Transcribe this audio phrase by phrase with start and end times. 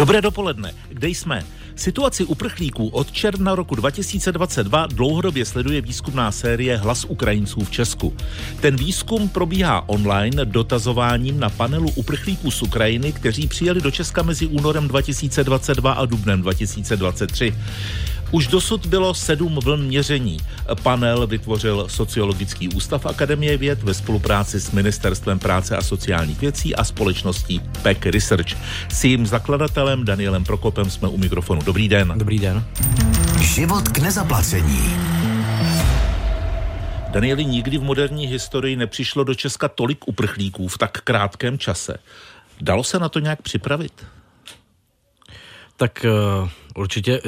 [0.00, 0.72] Dobré dopoledne.
[0.88, 1.44] Kde jsme?
[1.76, 8.16] Situaci uprchlíků od června roku 2022 dlouhodobě sleduje výzkumná série Hlas Ukrajinců v Česku.
[8.60, 14.46] Ten výzkum probíhá online dotazováním na panelu uprchlíků z Ukrajiny, kteří přijeli do Česka mezi
[14.46, 17.54] únorem 2022 a dubnem 2023.
[18.30, 20.38] Už dosud bylo sedm vln měření.
[20.82, 26.84] Panel vytvořil Sociologický ústav Akademie věd ve spolupráci s Ministerstvem práce a sociálních věcí a
[26.84, 28.56] společností PEC Research.
[28.88, 31.62] S jejím zakladatelem Danielem Prokopem jsme u mikrofonu.
[31.62, 32.12] Dobrý den.
[32.16, 32.64] Dobrý den.
[33.40, 34.94] Život k nezaplacení.
[37.08, 41.96] Danieli, nikdy v moderní historii nepřišlo do Česka tolik uprchlíků v tak krátkém čase.
[42.60, 43.92] Dalo se na to nějak připravit?
[45.80, 46.06] Tak
[46.42, 47.20] uh, určitě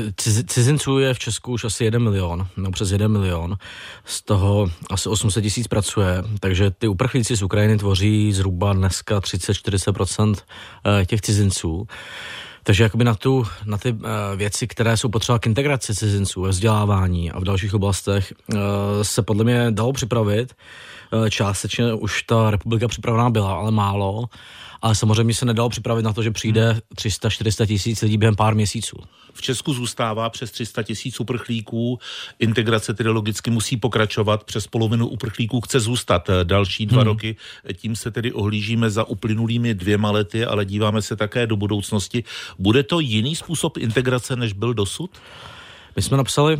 [0.47, 3.57] cizinců je v Česku už asi jeden milion, no přes jeden milion.
[4.05, 10.37] Z toho asi 800 tisíc pracuje, takže ty uprchlíci z Ukrajiny tvoří zhruba dneska 30-40%
[10.37, 11.87] eh, těch cizinců.
[12.63, 14.01] Takže jakoby na, tu, na ty uh,
[14.37, 18.33] věci, které jsou potřeba k integraci cizinců, vzdělávání a v dalších oblastech,
[19.03, 20.55] se podle mě dalo připravit.
[21.31, 24.29] Částečně už ta republika připravená byla, ale málo
[24.83, 28.97] ale samozřejmě se nedalo připravit na to, že přijde 300-400 tisíc lidí během pár měsíců.
[29.35, 31.99] V Česku zůstává přes 300 tisíc uprchlíků,
[32.39, 37.07] integrace tedy logicky musí pokračovat, přes polovinu uprchlíků chce zůstat další dva hmm.
[37.07, 37.37] roky,
[37.73, 42.25] tím se tedy ohlížíme za uplynulými dvěma lety, ale díváme se také do budoucnosti.
[42.59, 45.11] Bude to jiný způsob integrace, než byl dosud?
[45.97, 46.59] My jsme napsali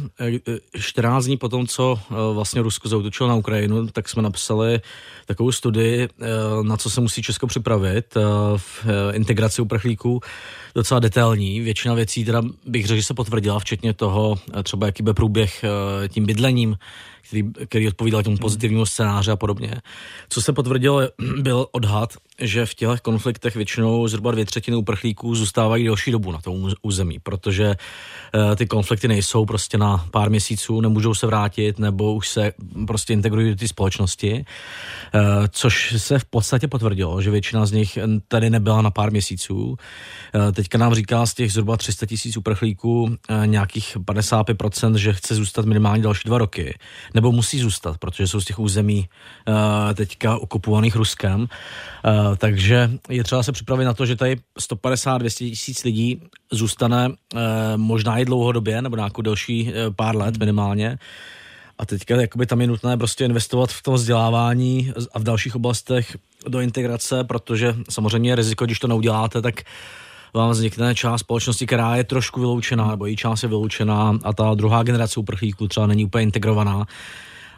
[0.81, 4.81] 14 eh, dní po tom, co eh, vlastně Rusko zautočilo na Ukrajinu, tak jsme napsali
[5.27, 6.27] takovou studii, eh,
[6.63, 8.15] na co se musí Česko připravit
[8.57, 10.21] v integraci uprchlíků,
[10.75, 11.61] docela detailní.
[11.61, 15.65] Většina věcí teda bych řekl, že se potvrdila, včetně toho třeba, jaký byl průběh
[16.09, 16.77] tím bydlením,
[17.33, 19.75] který, který odpovídal tomu pozitivnímu scénáři a podobně.
[20.29, 21.01] Co se potvrdilo,
[21.41, 26.41] byl odhad, že v těch konfliktech většinou zhruba dvě třetiny uprchlíků zůstávají delší dobu na
[26.41, 32.15] tom území, protože uh, ty konflikty nejsou prostě na pár měsíců, nemůžou se vrátit nebo
[32.15, 32.53] už se
[32.87, 34.45] prostě integrují do té společnosti,
[35.51, 39.65] což se v podstatě potvrdilo, že většina z nich tady nebyla na pár měsíců.
[39.67, 39.77] Uh,
[40.63, 45.65] teďka nám říká z těch zhruba 300 tisíc uprchlíků uh, nějakých 55%, že chce zůstat
[45.65, 46.79] minimálně další dva roky,
[47.15, 49.09] nebo musí zůstat, protože jsou z těch území
[49.49, 49.55] uh,
[49.95, 51.41] teďka okupovaných Ruskem.
[51.41, 51.49] Uh,
[52.37, 56.23] takže je třeba se připravit na to, že tady 150-200 tisíc lidí
[56.53, 57.15] zůstane uh,
[57.77, 60.99] možná i dlouhodobě, nebo nějakou delší uh, pár let minimálně.
[61.79, 66.17] A teďka jakoby tam je nutné prostě investovat v tom vzdělávání a v dalších oblastech
[66.49, 69.63] do integrace, protože samozřejmě je riziko, když to neuděláte, tak
[70.35, 74.55] vám vznikne část společnosti, která je trošku vyloučená, nebo její část je vyloučená a ta
[74.55, 76.87] druhá generace uprchlíků třeba není úplně integrovaná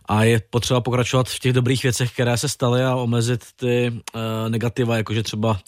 [0.08, 4.20] a je potřeba pokračovat v těch dobrých věcech, které se staly a omezit ty uh,
[4.48, 5.58] negativa, jakože třeba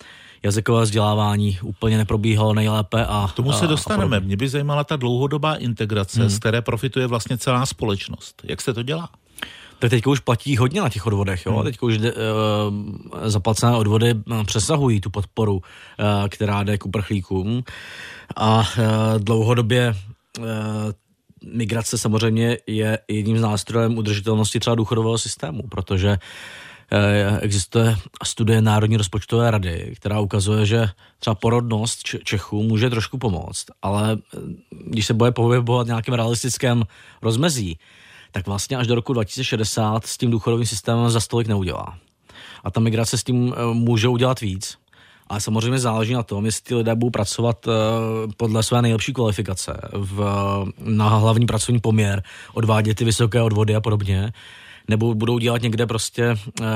[0.43, 3.07] jazykové vzdělávání úplně neprobíhalo nejlépe.
[3.07, 4.21] A, K tomu se dostaneme.
[4.21, 6.31] Mě by zajímala ta dlouhodobá integrace, hmm.
[6.31, 8.43] z které profituje vlastně celá společnost.
[8.45, 9.09] Jak se to dělá?
[9.79, 11.53] Tak teďka už platí hodně na těch odvodech, jo.
[11.53, 11.65] Hmm.
[11.65, 12.05] Teďka už uh,
[13.25, 14.15] zaplacené odvody
[14.47, 15.63] přesahují tu podporu, uh,
[16.29, 17.63] která jde k uprchlíkům.
[18.37, 18.65] A uh,
[19.19, 19.95] dlouhodobě
[20.39, 20.45] uh,
[21.53, 26.19] migrace samozřejmě je jedním z nástrojem udržitelnosti třeba důchodového systému, protože
[26.91, 30.89] eh, existuje studie Národní rozpočtové rady, která ukazuje, že
[31.19, 34.39] třeba porodnost Čechů může trošku pomoct, ale eh,
[34.87, 36.85] když se bude pohybovat nějakým realistickém
[37.23, 37.79] rozmezí,
[38.37, 41.99] tak vlastně až do roku 2060 s tím důchodovým systémem za stolik neudělá.
[42.65, 44.79] A ta migrace s tím eh, může udělat víc.
[45.27, 47.73] Ale samozřejmě záleží na tom, jestli ty lidé budou pracovat uh,
[48.37, 50.21] podle své nejlepší kvalifikace v,
[50.79, 52.23] na hlavní pracovní poměr,
[52.55, 54.33] odvádět ty vysoké odvody a podobně,
[54.89, 56.67] nebo budou dělat někde prostě uh,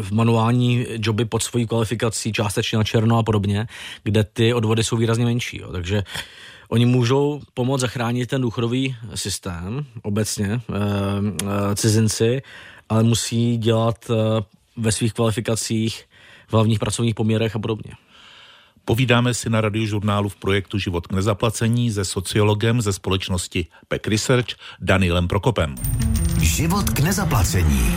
[0.00, 3.66] v manuální joby pod svojí kvalifikací, částečně na černo a podobně,
[4.04, 5.58] kde ty odvody jsou výrazně menší.
[5.58, 5.72] Jo.
[5.72, 6.02] Takže
[6.68, 10.60] oni můžou pomoct zachránit ten důchodový systém obecně, e,
[11.72, 12.42] e, cizinci,
[12.88, 14.14] ale musí dělat e,
[14.76, 16.04] ve svých kvalifikacích
[16.48, 17.92] v hlavních pracovních poměrech a podobně.
[18.84, 24.46] Povídáme si na radiožurnálu v projektu Život k nezaplacení se sociologem ze společnosti PEC Research
[24.80, 25.74] Danielem Prokopem.
[26.40, 27.94] Život k nezaplacení.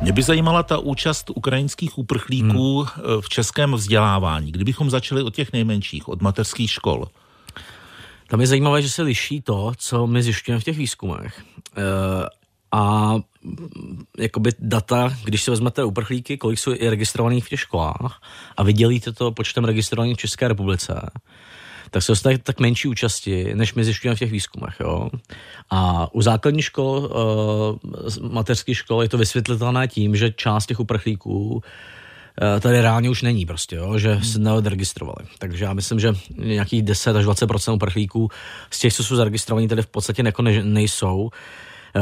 [0.00, 3.04] Mě by zajímala ta účast ukrajinských uprchlíků hmm.
[3.04, 4.52] Eh, v českém vzdělávání.
[4.52, 7.08] Kdybychom začali od těch nejmenších, od mateřských škol.
[8.28, 11.42] Tam je zajímavé, že se liší to, co my zjišťujeme v těch výzkumech.
[11.76, 11.82] E,
[12.72, 13.14] a
[14.18, 18.20] jakoby data, když se vezmete uprchlíky, kolik jsou i registrovaných v těch školách
[18.56, 21.10] a vydělíte to počtem registrovaných v České republice,
[21.94, 24.74] tak se dostane tak menší účasti, než my zjišťujeme v těch výzkumech.
[24.80, 25.10] Jo?
[25.70, 27.10] A u základních škol,
[28.20, 31.62] uh, mateřských škol je to vysvětlitelné tím, že část těch uprchlíků
[32.42, 35.26] Eh, tady reálně už není prostě, jo, že se neodregistrovali.
[35.38, 38.28] Takže já myslím, že nějakých 10 až 20% uprchlíků
[38.70, 41.30] z těch, co jsou zaregistrovaní, tady v podstatě jako ne, nejsou.
[41.96, 42.00] Eh,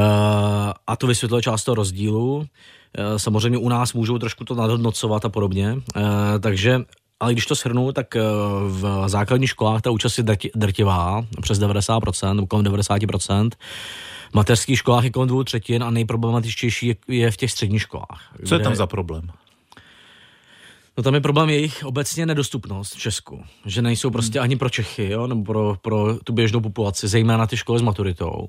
[0.87, 2.47] a to vysvětluje část toho rozdílu.
[3.17, 5.77] Samozřejmě u nás můžou trošku to nadhodnocovat a podobně.
[6.41, 6.81] Takže
[7.22, 8.14] ale když to shrnu, tak
[8.66, 10.24] v základních školách ta účast je
[10.54, 13.50] drtivá, přes 90%, nebo kolem 90%.
[14.30, 18.34] V mateřských školách je kolem dvou třetin a nejproblematičtější je v těch středních školách.
[18.46, 19.30] Co je tam za problém?
[20.96, 25.08] No tam je problém jejich obecně nedostupnost v Česku, že nejsou prostě ani pro Čechy,
[25.08, 28.48] jo, nebo pro, pro tu běžnou populaci, zejména ty školy s maturitou.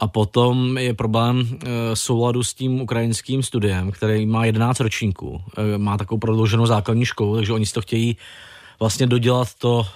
[0.00, 5.42] A potom je problém e, souladu s tím ukrajinským studiem, který má 11 ročníků.
[5.74, 8.16] E, má takovou prodlouženou základní školu, takže oni si to chtějí
[8.80, 9.86] vlastně dodělat to,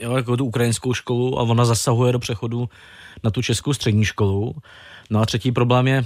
[0.00, 2.68] e, jo, jako tu ukrajinskou školu a ona zasahuje do přechodu
[3.24, 4.54] na tu českou střední školu.
[5.10, 6.04] No a třetí problém je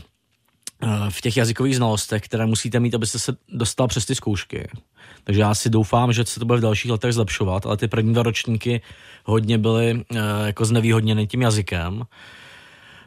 [1.09, 4.69] v těch jazykových znalostech, které musíte mít, abyste se dostal přes ty zkoušky.
[5.25, 8.13] Takže já si doufám, že se to bude v dalších letech zlepšovat, ale ty první
[8.13, 8.81] dva ročníky
[9.25, 10.05] hodně byly
[10.45, 12.05] jako znevýhodněny tím jazykem.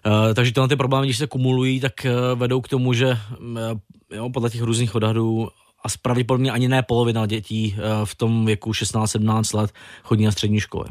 [0.05, 3.17] Uh, takže tyhle ty problémy, když se kumulují, tak uh, vedou k tomu, že uh,
[4.11, 5.49] jo, podle těch různých odhadů
[5.83, 9.71] a pravděpodobně ani ne polovina dětí uh, v tom věku 16-17 let
[10.03, 10.89] chodí na střední školy.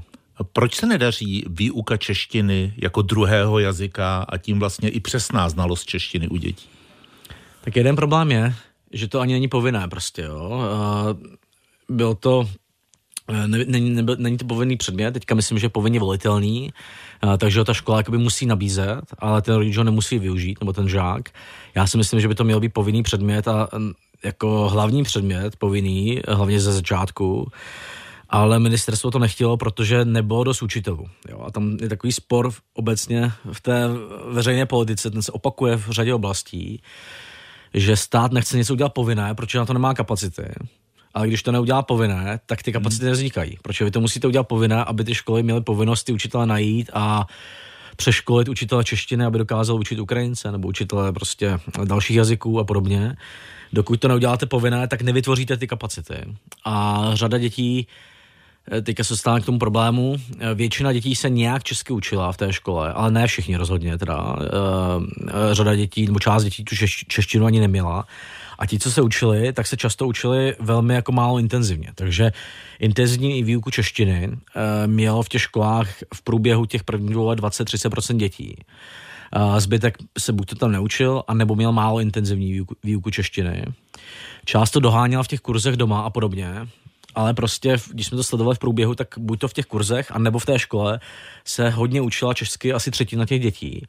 [0.52, 6.28] Proč se nedaří výuka češtiny jako druhého jazyka a tím vlastně i přesná znalost češtiny
[6.28, 6.68] u dětí?
[7.60, 8.54] Tak jeden problém je,
[8.92, 10.62] že to ani není povinné prostě, jo.
[11.88, 12.48] Byl to
[13.46, 16.72] Není, ne, není to povinný předmět, teďka myslím, že je povinně volitelný,
[17.38, 20.88] takže ho ta škola jakoby musí nabízet, ale ten rodič ho nemusí využít, nebo ten
[20.88, 21.28] žák.
[21.74, 23.68] Já si myslím, že by to měl být povinný předmět a
[24.24, 27.50] jako hlavní předmět povinný, hlavně ze začátku,
[28.30, 31.06] ale ministerstvo to nechtělo, protože nebylo dost učitelů.
[31.28, 31.42] Jo?
[31.46, 33.88] A tam je takový spor obecně v té
[34.30, 36.82] veřejné politice, ten se opakuje v řadě oblastí,
[37.74, 40.42] že stát nechce něco udělat povinné, protože na to nemá kapacity.
[41.14, 43.10] Ale když to neudělá povinné, tak ty kapacity hmm.
[43.10, 43.58] nevznikají.
[43.62, 47.26] Proč vy to musíte udělat povinné, aby ty školy měly povinnost ty učitele najít a
[47.96, 53.16] přeškolit učitele češtiny, aby dokázal učit Ukrajince nebo učitele prostě dalších jazyků a podobně.
[53.72, 56.14] Dokud to neuděláte povinné, tak nevytvoříte ty kapacity.
[56.64, 57.86] A řada dětí
[58.72, 60.16] Eh, teďka se stává k tomu problému.
[60.38, 64.36] Eh, většina dětí se nějak česky učila v té škole, ale ne všichni rozhodně teda.
[64.40, 66.76] Eh, řada dětí, nebo část dětí tu
[67.08, 68.06] češtinu ani neměla.
[68.58, 71.88] A ti, co se učili, tak se často učili velmi jako málo intenzivně.
[71.94, 72.32] Takže
[72.78, 74.30] intenzivní výuku češtiny
[74.86, 78.56] mělo v těch školách v průběhu těch prvních dvou let 20-30% dětí.
[79.58, 83.64] Zbytek se buď to tam neučil, anebo měl málo intenzivní výuku, výuku češtiny.
[84.44, 86.66] Část to doháněla v těch kurzech doma a podobně
[87.14, 90.38] ale prostě, když jsme to sledovali v průběhu, tak buď to v těch kurzech, anebo
[90.38, 91.00] v té škole
[91.44, 93.86] se hodně učila česky asi třetina těch dětí.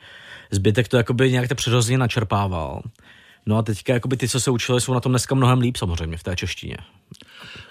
[0.52, 2.82] Zbytek to jakoby nějak tak přirozeně načerpával.
[3.46, 6.18] No a teďka jakoby ty, co se učili, jsou na tom dneska mnohem líp samozřejmě
[6.18, 6.78] v té češtině.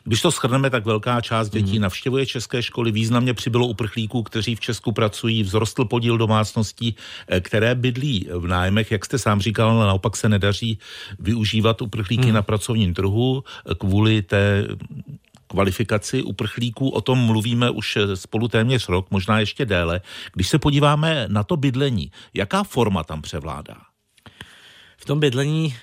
[0.05, 1.83] Když to shrneme, tak velká část dětí mm.
[1.83, 6.97] navštěvuje české školy, významně přibylo uprchlíků, kteří v Česku pracují, vzrostl podíl domácností,
[7.29, 10.79] eh, které bydlí v nájmech, jak jste sám říkal, ale naopak se nedaří
[11.19, 12.35] využívat uprchlíky mm.
[12.35, 14.69] na pracovním trhu eh, kvůli té
[15.47, 20.01] kvalifikaci uprchlíků, o tom mluvíme už spolu téměř rok, možná ještě déle.
[20.33, 23.94] Když se podíváme na to bydlení, jaká forma tam převládá?
[25.05, 25.75] V tom bydlení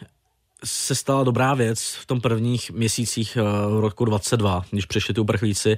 [0.64, 3.42] se stala dobrá věc v tom prvních měsících eh,
[3.82, 5.78] roku 22, když přišli ty uprchlíci,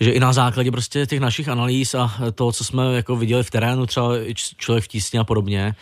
[0.00, 3.50] že i na základě prostě těch našich analýz a toho, co jsme jako viděli v
[3.50, 5.74] terénu, třeba člověk v tísně a podobně,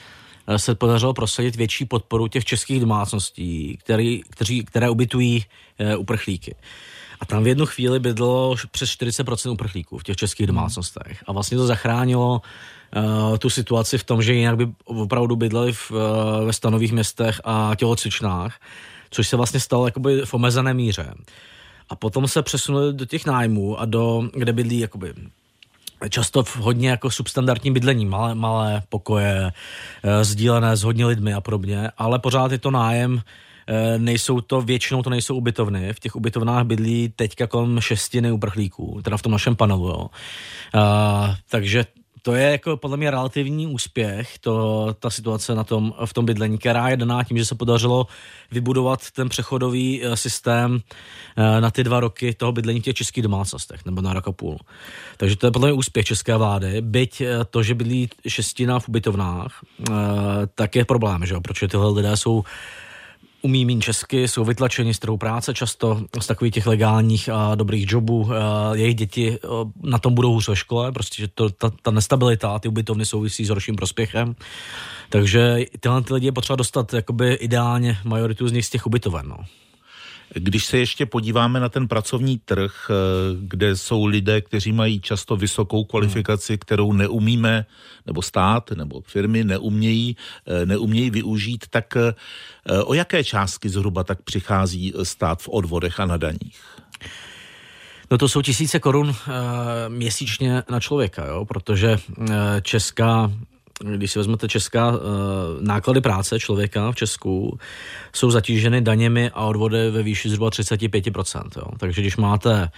[0.47, 5.45] eh, se podařilo prosadit větší podporu těch českých domácností, který, kteří, které ubytují
[5.79, 6.55] e, uprchlíky.
[7.21, 11.25] A tam v jednu chvíli bydlo přes 40% uprchlíků v těch českých domácnostech.
[11.27, 12.43] A vlastně to zachránilo
[12.97, 15.99] uh, tu situaci v tom, že jinak by opravdu bydleli v, uh,
[16.47, 18.61] ve stanových městech a tělocvičnách,
[19.11, 21.15] což se vlastně stalo jakoby v omezené míře.
[21.89, 25.15] A potom se přesunuli do těch nájmů a do, kde bydlí jakoby
[26.09, 29.53] často v hodně jako substandardním bydlení, malé, malé pokoje,
[30.05, 33.46] uh, sdílené s hodně lidmi a podobně, ale pořád je to nájem Eh,
[33.99, 39.17] nejsou to, většinou to nejsou ubytovny, v těch ubytovnách bydlí teďka kolem šestiny uprchlíků, teda
[39.17, 40.11] v tom našem panelu, jo.
[40.75, 41.85] Uh, takže
[42.27, 46.59] to je jako podle mě relativní úspěch, to, ta situace na tom, v tom bydlení,
[46.59, 48.07] která je daná tím, že se podařilo
[48.51, 50.81] vybudovat ten přechodový eh, systém
[51.61, 54.59] na ty dva roky toho bydlení v těch českých domácnostech, nebo na rok a půl.
[55.17, 59.61] Takže to je podle mě úspěch české vlády, byť to, že bydlí šestina v ubytovnách,
[60.55, 62.45] tak je problém, že jo, protože tyhle lidé jsou
[63.47, 67.93] umí mít česky, jsou vytlačeni z trhu práce často z takových těch legálních a dobrých
[67.93, 68.31] jobů.
[68.73, 69.39] Jejich děti
[69.83, 73.45] na tom budou hůř ve škole, prostě že to, ta, ta nestabilita ty ubytovny souvisí
[73.45, 74.35] s horším prospěchem.
[75.09, 79.29] Takže tyhle ty lidi je potřeba dostat jakoby ideálně majoritu z nich z těch ubytoven.
[79.29, 79.37] No.
[80.35, 82.95] Když se ještě podíváme na ten pracovní trh, eh,
[83.41, 87.67] kde jsou lidé, kteří mají často vysokou kvalifikaci, kterou neumíme,
[88.07, 90.17] nebo stát, nebo firmy neumějí,
[90.47, 92.15] eh, neumějí využít, tak eh,
[92.83, 96.61] o jaké částky zhruba tak přichází stát v odvodech a na daních?
[98.11, 101.45] No to jsou tisíce korun e, měsíčně na člověka, jo?
[101.45, 103.33] protože e, česká
[103.85, 104.99] když si vezmete česká uh,
[105.61, 107.59] náklady práce člověka v Česku,
[108.13, 111.43] jsou zatíženy daněmi a odvody ve výši zhruba 35%.
[111.57, 111.65] Jo.
[111.79, 112.71] Takže když máte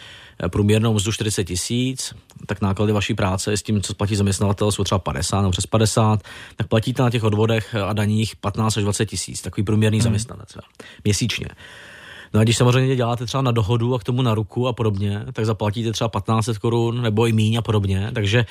[0.45, 2.15] eh, průměrnou mzdu 40 tisíc,
[2.47, 6.23] tak náklady vaší práce s tím, co platí zaměstnavatel, jsou třeba 50 nebo přes 50,
[6.57, 10.05] tak platíte na těch odvodech a daních 15 až 20 tisíc, takový průměrný hmm.
[10.05, 10.63] zaměstnanec jo,
[11.05, 11.47] měsíčně.
[12.35, 15.25] No a když samozřejmě děláte třeba na dohodu a k tomu na ruku a podobně,
[15.33, 18.11] tak zaplatíte třeba 1500 korun nebo i míň a podobně.
[18.15, 18.47] Takže e,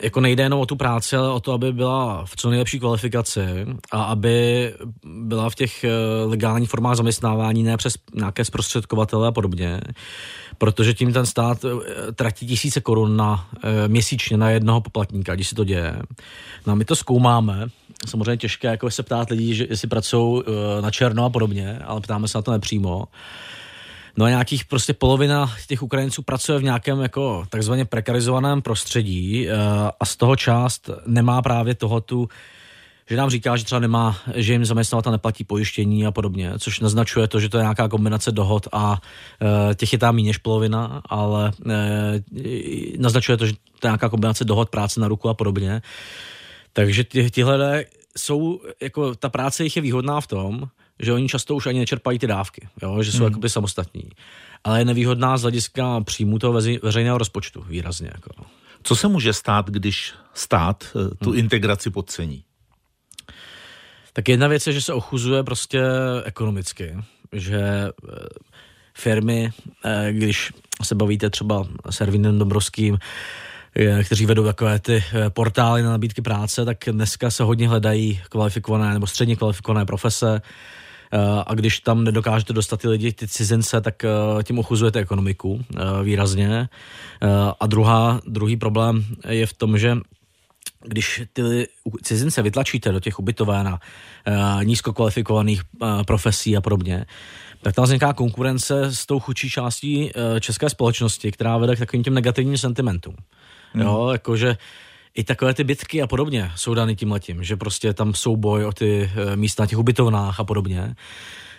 [0.00, 3.40] jako nejde jenom o tu práci, ale o to, aby byla v co nejlepší kvalifikaci
[3.90, 5.90] a aby byla v těch eh,
[6.24, 9.80] legálních formách zaměstnávání, ne přes nějaké zprostředkovatele a podobně,
[10.58, 15.48] protože tím ten stát eh, tratí tisíce korun na, eh, měsíčně na jednoho poplatníka, když
[15.48, 15.96] se to děje.
[16.66, 17.66] No a my to zkoumáme,
[18.06, 20.42] samozřejmě těžké jako se ptát lidí, že jestli pracují
[20.80, 23.04] na černo a podobně, ale ptáme se na to nepřímo.
[24.16, 29.54] No a nějakých prostě polovina těch Ukrajinců pracuje v nějakém jako takzvaně prekarizovaném prostředí uh,
[30.00, 32.28] a z toho část nemá právě toho tu
[33.10, 37.28] že nám říká, že třeba nemá, že jim zaměstnavatel neplatí pojištění a podobně, což naznačuje
[37.28, 39.00] to, že to je nějaká kombinace dohod a
[39.70, 42.22] e, těch je tam méně než polovina, ale e,
[42.98, 45.82] naznačuje to, že to je nějaká kombinace dohod, práce na ruku a podobně.
[46.72, 47.84] Takže ty, tyhle
[48.16, 50.68] jsou, jako ta práce jich je výhodná v tom,
[51.02, 53.02] že oni často už ani nečerpají ty dávky, jo?
[53.02, 53.26] že jsou hmm.
[53.26, 54.10] jakoby samostatní.
[54.64, 58.10] Ale je nevýhodná z hlediska příjmu toho veřejného rozpočtu výrazně.
[58.14, 58.44] Jako.
[58.82, 61.38] Co se může stát, když stát eh, tu hmm.
[61.38, 62.44] integraci podcení?
[64.12, 65.82] Tak jedna věc je, že se ochuzuje prostě
[66.24, 66.96] ekonomicky,
[67.32, 67.90] že eh,
[68.94, 69.50] firmy,
[69.84, 72.98] eh, když se bavíte třeba s Ervinem Dobrovským,
[74.04, 79.06] kteří vedou takové ty portály na nabídky práce, tak dneska se hodně hledají kvalifikované nebo
[79.06, 80.42] středně kvalifikované profese,
[81.46, 84.08] a když tam nedokážete dostat ty lidi, ty cizince, tak eh,
[84.42, 86.68] tím ochuzujete ekonomiku eh, výrazně.
[87.60, 89.96] A druhá, druhý problém je v tom, že
[90.84, 91.66] když ty
[92.02, 93.78] cizince vytlačíte do těch ubytoven a
[94.62, 95.62] nízko kvalifikovaných
[96.06, 97.04] profesí a podobně,
[97.62, 102.14] tak tam vzniká konkurence s tou chudší částí české společnosti, která vede k takovým těm
[102.14, 103.16] negativním sentimentům.
[103.72, 103.82] Hmm.
[103.82, 104.56] Jo, jakože
[105.14, 108.72] i takové ty bitky a podobně jsou dány tím letím, že prostě tam souboj o
[108.72, 110.94] ty eh, místa na těch ubytovnách a podobně.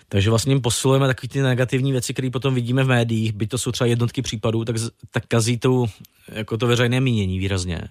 [0.10, 3.72] Takže vlastně posilujeme takové ty negativní věci, které potom vidíme v médiích, byť to jsou
[3.72, 4.76] třeba jednotky případů, tak,
[5.12, 5.86] tak kazí to,
[6.28, 7.82] jako to veřejné mínění výrazně.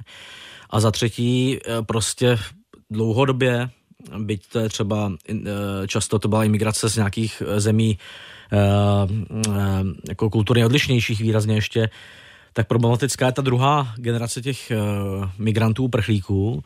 [0.71, 2.39] A za třetí eh, prostě
[2.91, 3.71] dlouhodobě,
[4.19, 5.37] byť to je třeba, eh,
[5.87, 7.99] často to byla imigrace z nějakých zemí
[10.09, 11.91] jako kulturně odlišnějších výrazně ještě,
[12.53, 16.65] tak problematická je ta druhá generace těch uh, migrantů, prchlíků,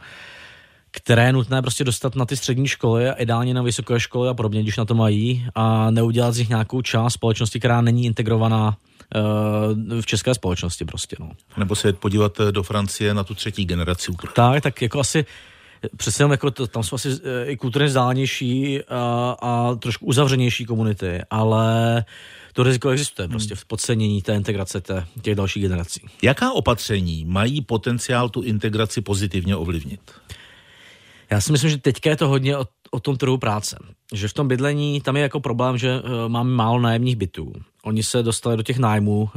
[0.91, 4.35] které je nutné prostě dostat na ty střední školy a ideálně na vysoké školy a
[4.35, 8.77] podobně, když na to mají a neudělat z nich nějakou část společnosti, která není integrovaná
[9.87, 11.17] uh, v české společnosti prostě.
[11.21, 11.31] No.
[11.57, 14.13] Nebo se podívat eh, do Francie na tu třetí generaci.
[14.35, 15.27] Tak, tak jako asi
[15.97, 17.09] přesně jako to, tam jsou asi
[17.45, 22.05] i kulturně vzdálenější a, a trošku uzavřenější komunity, ale
[22.57, 26.01] to riziko existuje prostě v podcenění té integrace té, těch dalších generací.
[26.23, 30.01] Jaká opatření mají potenciál tu integraci pozitivně ovlivnit?
[31.31, 33.79] Já si myslím, že teďka je to hodně o, o tom trhu práce.
[34.15, 37.53] Že v tom bydlení tam je jako problém, že uh, máme málo nájemních bytů.
[37.85, 39.31] Oni se dostali do těch nájmů uh,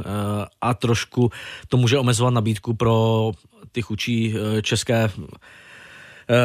[0.60, 1.30] a trošku
[1.68, 3.32] to může omezovat nabídku pro
[3.72, 5.08] ty chudší uh, české Eh,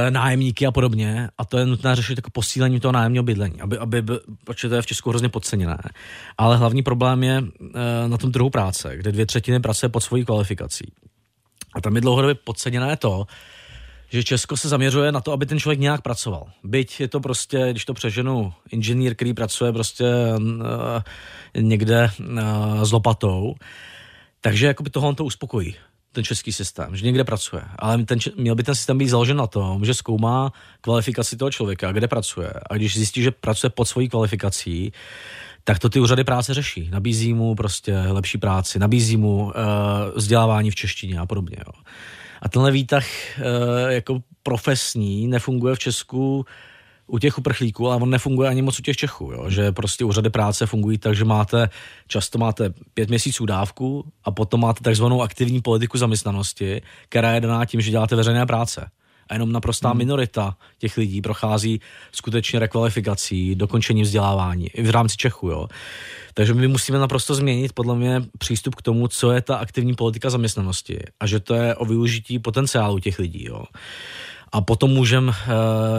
[0.09, 1.29] nájemníky a podobně.
[1.37, 4.03] A to je nutné řešit jako posílení toho nájemního bydlení, aby, aby,
[4.43, 5.77] protože to je v Česku hrozně podceněné.
[6.37, 10.25] Ale hlavní problém je eh, na tom trhu práce, kde dvě třetiny pracuje pod svojí
[10.25, 10.91] kvalifikací.
[11.73, 13.25] A tam je dlouhodobě podceněné to,
[14.09, 16.47] že Česko se zaměřuje na to, aby ten člověk nějak pracoval.
[16.63, 20.05] Byť je to prostě, když to přeženu, inženýr, který pracuje prostě
[20.37, 23.55] uh, někde uh, s lopatou,
[24.41, 25.75] takže jakoby toho on to uspokojí
[26.15, 27.61] ten český systém, že někde pracuje.
[27.79, 31.91] Ale ten, měl by ten systém být založen na tom, že zkoumá kvalifikaci toho člověka,
[31.91, 32.53] kde pracuje.
[32.69, 34.91] A když zjistí, že pracuje pod svojí kvalifikací,
[35.63, 36.89] tak to ty úřady práce řeší.
[36.91, 39.51] Nabízí mu prostě lepší práci, nabízí mu uh,
[40.15, 41.57] vzdělávání v češtině a podobně.
[41.59, 41.73] Jo.
[42.41, 43.05] A tenhle výtah
[43.37, 43.43] uh,
[43.91, 46.45] jako profesní nefunguje v Česku
[47.07, 49.49] u těch uprchlíků, ale on nefunguje ani moc u těch Čechů, jo?
[49.49, 51.69] že prostě úřady práce fungují tak, že máte,
[52.07, 57.65] často máte pět měsíců dávku a potom máte takzvanou aktivní politiku zaměstnanosti, která je daná
[57.65, 58.89] tím, že děláte veřejné práce.
[59.29, 59.97] A jenom naprostá hmm.
[59.97, 61.81] minorita těch lidí prochází
[62.11, 65.49] skutečně rekvalifikací, dokončení vzdělávání i v rámci Čechu.
[65.49, 65.67] Jo.
[66.33, 70.29] Takže my musíme naprosto změnit podle mě přístup k tomu, co je ta aktivní politika
[70.29, 73.45] zaměstnanosti a že to je o využití potenciálu těch lidí.
[73.45, 73.63] Jo.
[74.55, 75.35] A potom můžeme uh,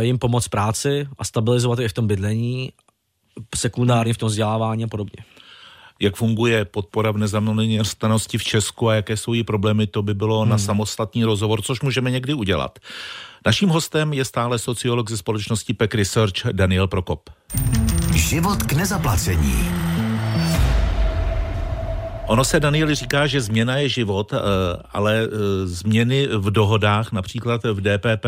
[0.00, 2.72] jim pomoct práci a stabilizovat je v tom bydlení,
[3.56, 5.24] sekundárně v tom vzdělávání a podobně
[6.00, 10.40] jak funguje podpora v nezaměstnanosti v Česku a jaké jsou její problémy, to by bylo
[10.40, 10.50] hmm.
[10.50, 12.78] na samostatný rozhovor, což můžeme někdy udělat.
[13.46, 17.30] Naším hostem je stále sociolog ze společnosti PEC Research Daniel Prokop.
[18.14, 19.68] Život k nezaplacení.
[22.26, 24.38] Ono se, Danieli, říká, že změna je život, eh,
[24.92, 28.26] ale eh, změny v dohodách, například v DPP,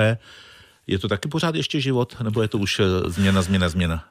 [0.87, 4.05] je to taky pořád ještě život, nebo je to už eh, změna, změna, změna?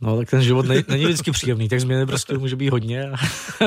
[0.00, 3.12] No, tak ten život není, není vždycky příjemný, tak změny prostě může být hodně,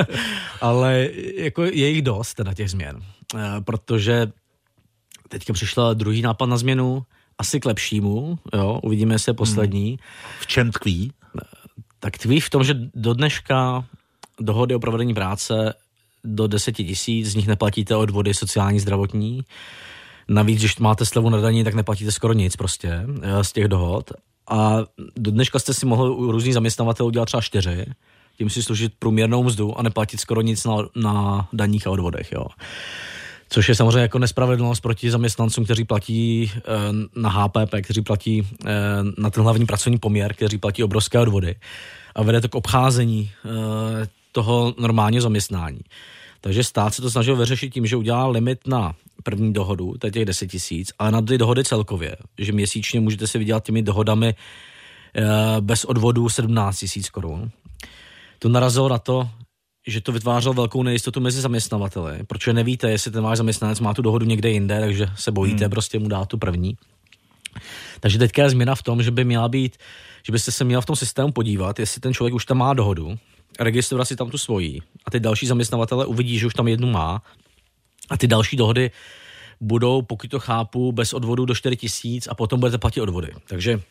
[0.62, 3.00] ale jako je jich dost teda těch změn,
[3.66, 4.28] protože
[5.30, 7.04] teďka přišla druhý nápad na změnu,
[7.38, 9.88] asi k lepšímu, jo, uvidíme se poslední.
[9.90, 9.98] Hmm.
[10.40, 11.12] V čem tkví?
[12.00, 13.86] Tak tkví v tom, že do dneška
[14.39, 15.74] dohody o provedení práce
[16.24, 19.42] do 10 tisíc, z nich neplatíte odvody sociální, zdravotní.
[20.27, 24.12] Navíc, když máte slevu na daní, tak neplatíte skoro nic prostě eh, z těch dohod.
[24.50, 24.77] A
[25.18, 27.86] do dneška jste si mohl u různých zaměstnavatelů dělat třeba čtyři,
[28.38, 32.32] tím si složit průměrnou mzdu a neplatit skoro nic na, na daních a odvodech.
[32.32, 32.46] Jo.
[33.50, 36.62] Což je samozřejmě jako nespravedlnost proti zaměstnancům, kteří platí e,
[37.15, 38.74] na HPP, kteří platí e,
[39.18, 41.56] na ten hlavní pracovní poměr, kteří platí obrovské odvody.
[42.15, 45.80] A vede to k obcházení e, toho normálního zaměstnání.
[46.42, 50.12] Takže stát se to snažil vyřešit tím, že udělá limit na první dohodu, to je
[50.12, 54.30] těch 10 tisíc, ale na ty dohody celkově, že měsíčně můžete si vydělat těmi dohodami
[54.30, 54.36] e,
[55.62, 57.50] bez odvodu 17 tisíc korun.
[58.39, 59.30] To narazilo na to,
[59.88, 64.01] že to vytvářelo velkou nejistotu mezi zaměstnavateli, protože nevíte, jestli ten váš zaměstnanec má tu
[64.01, 65.72] dohodu někde jinde, takže se bojíte hmm.
[65.72, 66.77] prostě mu dát tu první.
[68.00, 69.77] Takže teďka je změna v tom, že by měla být,
[70.25, 73.18] že byste se měl v tom systému podívat, jestli ten člověk už tam má dohodu,
[73.59, 77.22] registrovat si tam tu svoji a ty další zaměstnavatele uvidí, že už tam jednu má
[78.09, 78.91] a ty další dohody
[79.61, 83.33] budou, pokud to chápu, bez odvodu do 4 tisíc a potom budete platit odvody.
[83.48, 83.81] Takže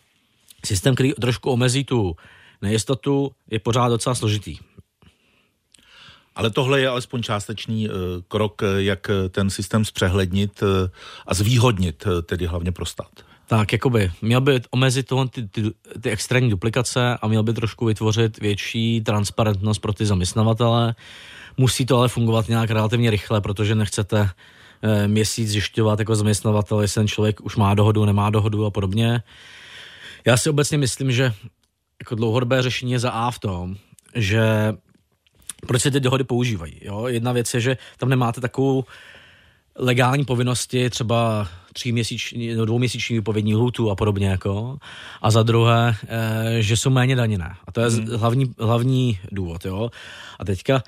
[0.67, 2.17] systém, který trošku omezí tu
[2.63, 4.57] nejistotu, je pořád docela složitý.
[6.35, 7.95] Ale tohle je alespoň částečný uh,
[8.29, 10.63] krok, jak ten systém zpřehlednit
[11.27, 13.34] a zvýhodnit, tedy hlavně pro stát.
[13.47, 15.63] Tak, jakoby, měl by omezit ty, ty,
[16.01, 20.95] ty extrémní duplikace a měl by trošku vytvořit větší transparentnost pro ty zaměstnavatele.
[21.57, 24.31] Musí to ale fungovat nějak relativně rychle, protože nechcete
[24.83, 29.23] e, měsíc zjišťovat jako zaměstnavatel, jestli ten člověk už má dohodu, nemá dohodu a podobně.
[30.27, 31.33] Já si obecně myslím, že
[32.01, 33.77] jako dlouhodobé řešení je za A v tom,
[34.15, 34.75] že
[35.67, 36.81] proč se ty dohody používají.
[36.83, 37.07] Jo?
[37.07, 38.85] Jedna věc je, že tam nemáte takovou
[39.79, 44.79] legální povinnosti, třeba tříměsíční, no dvouměsíční výpovědní lhůtu a podobně jako.
[45.23, 47.55] A za druhé, e, že jsou méně daněné.
[47.67, 48.07] A to je hmm.
[48.17, 49.91] hlavní, hlavní důvod, jo.
[50.39, 50.83] A teďka,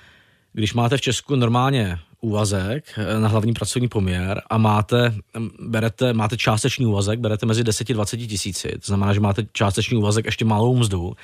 [0.52, 5.14] když máte v Česku normálně úvazek eh, na hlavní pracovní poměr a máte,
[5.60, 9.96] berete, máte částečný úvazek, berete mezi 10 a 20 tisíci, to znamená, že máte částečný
[9.96, 11.16] úvazek ještě malou mzdu,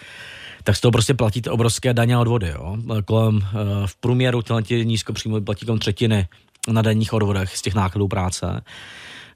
[0.64, 2.48] tak z toho prostě platíte obrovské daně a odvody.
[2.48, 2.77] Jo?
[3.05, 6.29] Kolem, eh, v průměru tyhle nízkopříjmy platí kolem třetiny
[6.68, 8.62] na denních odvodech z těch nákladů práce.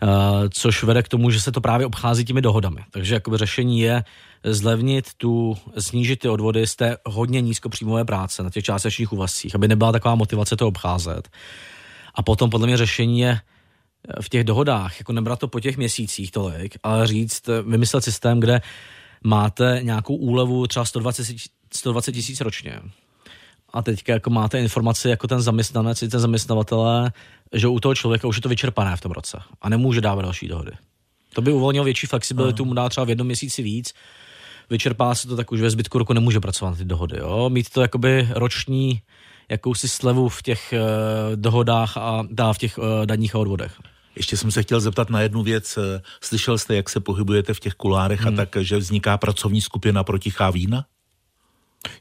[0.02, 0.08] Uh,
[0.50, 2.80] což vede k tomu, že se to právě obchází těmi dohodami.
[2.90, 4.04] Takže jakoby řešení je
[4.44, 9.68] zlevnit tu, snížit ty odvody z té hodně nízkopříjmové práce na těch částečných úvazcích, aby
[9.68, 11.28] nebyla taková motivace to obcházet.
[12.14, 15.76] A potom podle mě řešení je eh, v těch dohodách, jako nebrat to po těch
[15.76, 18.60] měsících tolik, ale říct, eh, vymyslet systém, kde
[19.24, 22.80] máte nějakou úlevu třeba 120 tisíc ročně
[23.76, 27.12] a teďka jako máte informaci jako ten zaměstnanec i ten zaměstnavatele,
[27.52, 30.48] že u toho člověka už je to vyčerpané v tom roce a nemůže dávat další
[30.48, 30.70] dohody.
[31.34, 33.94] To by uvolnilo větší flexibilitu, mu dá třeba v jednom měsíci víc,
[34.70, 37.18] vyčerpá se to, tak už ve zbytku roku nemůže pracovat na ty dohody.
[37.18, 37.50] Jo?
[37.50, 39.00] Mít to jakoby roční
[39.48, 43.72] jakousi slevu v těch uh, dohodách a dá v těch uh, daních a odvodech.
[44.16, 45.78] Ještě jsem se chtěl zeptat na jednu věc.
[46.20, 48.34] Slyšel jste, jak se pohybujete v těch kulárech hmm.
[48.34, 50.84] a tak, že vzniká pracovní skupina proti chávína?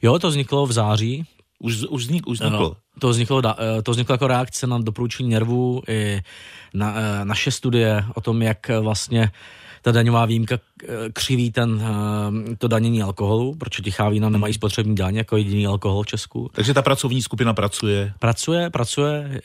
[0.02, 1.26] Jo, to vzniklo v září
[1.60, 2.70] už, už, vznik, už vzniklo.
[2.70, 6.22] No, to vzniklo, eh, to vzniklo jako reakce na doporučení nervů i
[6.74, 9.32] na, eh, naše studie o tom, jak vlastně
[9.82, 11.84] ta daňová výjimka eh, křiví ten,
[12.58, 14.56] to danění alkoholu, proč tichá vína nemají hmm.
[14.56, 16.50] spotřební daň jako jediný alkohol v Česku.
[16.54, 18.14] Takže ta pracovní skupina pracuje?
[18.20, 19.42] Pracuje, pracuje.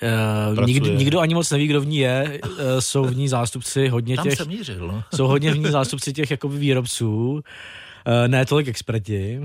[0.54, 0.66] pracuje.
[0.66, 2.40] Nikdo, nikdo ani moc neví, kdo v ní je.
[2.78, 4.38] Jsou v ní zástupci hodně Tam těch...
[4.38, 5.02] Jsem mířil, no.
[5.14, 7.40] Jsou hodně v ní zástupci těch jakoby výrobců,
[8.26, 9.40] ne tolik experti.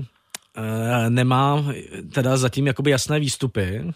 [0.56, 1.64] Eh, nemá
[2.12, 3.92] teda zatím jakoby jasné výstupy.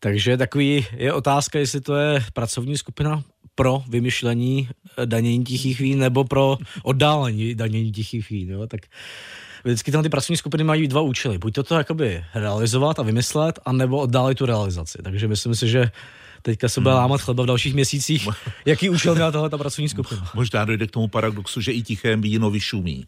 [0.00, 3.22] Takže takový je otázka, jestli to je pracovní skupina
[3.54, 8.50] pro vymyšlení eh, danění tichých vín nebo pro oddálení danění tichých vín.
[8.50, 8.66] Jo?
[8.66, 8.80] Tak
[9.64, 11.38] vždycky tam ty pracovní skupiny mají dva účely.
[11.38, 14.98] Buď to, to jakoby realizovat a vymyslet, anebo oddálit tu realizaci.
[15.02, 15.90] Takže myslím si, že
[16.46, 17.00] teďka se bude hmm.
[17.00, 18.28] lámat chleba v dalších měsících.
[18.64, 20.30] Jaký účel měla tohle ta pracovní skupina?
[20.34, 23.06] Možná dojde k tomu paradoxu, že i tiché víno vyšumí.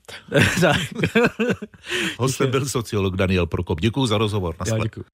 [2.18, 3.80] Hostem byl sociolog Daniel Prokop.
[3.80, 4.56] Děkuji za rozhovor.
[4.66, 5.04] Já děkuji.